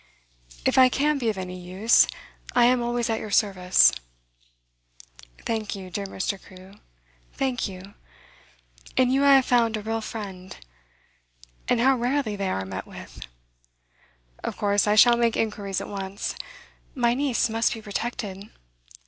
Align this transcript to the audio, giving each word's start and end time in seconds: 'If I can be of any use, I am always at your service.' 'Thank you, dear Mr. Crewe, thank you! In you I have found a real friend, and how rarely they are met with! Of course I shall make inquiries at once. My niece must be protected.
'If 0.65 0.79
I 0.79 0.89
can 0.89 1.19
be 1.19 1.29
of 1.29 1.37
any 1.37 1.59
use, 1.59 2.07
I 2.55 2.65
am 2.65 2.81
always 2.81 3.07
at 3.07 3.19
your 3.19 3.29
service.' 3.29 3.91
'Thank 5.43 5.75
you, 5.75 5.91
dear 5.91 6.07
Mr. 6.07 6.43
Crewe, 6.43 6.73
thank 7.33 7.67
you! 7.67 7.93
In 8.97 9.11
you 9.11 9.23
I 9.23 9.35
have 9.35 9.45
found 9.45 9.77
a 9.77 9.81
real 9.83 10.01
friend, 10.01 10.57
and 11.67 11.79
how 11.79 11.95
rarely 11.97 12.35
they 12.35 12.49
are 12.49 12.65
met 12.65 12.87
with! 12.87 13.19
Of 14.43 14.57
course 14.57 14.87
I 14.87 14.95
shall 14.95 15.17
make 15.17 15.37
inquiries 15.37 15.81
at 15.81 15.87
once. 15.87 16.33
My 16.95 17.13
niece 17.13 17.47
must 17.47 17.75
be 17.75 17.81
protected. 17.83 18.49